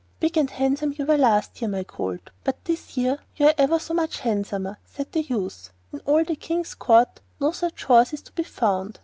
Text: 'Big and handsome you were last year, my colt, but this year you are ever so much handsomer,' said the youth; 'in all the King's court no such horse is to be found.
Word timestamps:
'Big 0.19 0.35
and 0.35 0.49
handsome 0.49 0.95
you 0.97 1.05
were 1.05 1.15
last 1.15 1.61
year, 1.61 1.69
my 1.69 1.83
colt, 1.83 2.31
but 2.43 2.65
this 2.65 2.97
year 2.97 3.19
you 3.35 3.45
are 3.45 3.53
ever 3.55 3.77
so 3.77 3.93
much 3.93 4.21
handsomer,' 4.21 4.79
said 4.83 5.11
the 5.11 5.21
youth; 5.21 5.71
'in 5.93 5.99
all 6.07 6.23
the 6.23 6.35
King's 6.35 6.73
court 6.73 7.19
no 7.39 7.51
such 7.51 7.83
horse 7.83 8.11
is 8.11 8.23
to 8.23 8.31
be 8.31 8.41
found. 8.41 8.99